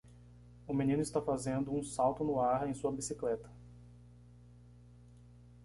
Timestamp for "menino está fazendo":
0.73-1.71